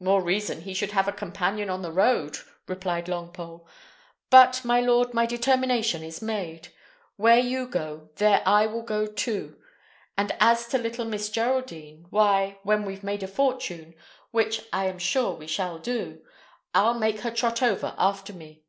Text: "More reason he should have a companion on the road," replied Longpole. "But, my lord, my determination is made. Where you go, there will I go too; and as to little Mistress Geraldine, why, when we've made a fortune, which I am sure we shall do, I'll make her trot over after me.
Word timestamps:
"More 0.00 0.22
reason 0.22 0.60
he 0.60 0.74
should 0.74 0.90
have 0.92 1.08
a 1.08 1.12
companion 1.12 1.70
on 1.70 1.80
the 1.80 1.90
road," 1.92 2.36
replied 2.68 3.06
Longpole. 3.06 3.66
"But, 4.28 4.62
my 4.66 4.82
lord, 4.82 5.14
my 5.14 5.24
determination 5.24 6.02
is 6.02 6.20
made. 6.20 6.68
Where 7.16 7.38
you 7.38 7.66
go, 7.68 8.10
there 8.16 8.42
will 8.44 8.52
I 8.84 8.84
go 8.84 9.06
too; 9.06 9.56
and 10.14 10.30
as 10.40 10.66
to 10.66 10.76
little 10.76 11.06
Mistress 11.06 11.32
Geraldine, 11.34 12.04
why, 12.10 12.58
when 12.64 12.84
we've 12.84 13.02
made 13.02 13.22
a 13.22 13.26
fortune, 13.26 13.94
which 14.30 14.60
I 14.74 14.88
am 14.88 14.98
sure 14.98 15.32
we 15.36 15.46
shall 15.46 15.78
do, 15.78 16.20
I'll 16.74 16.98
make 16.98 17.20
her 17.20 17.30
trot 17.30 17.62
over 17.62 17.94
after 17.96 18.34
me. 18.34 18.64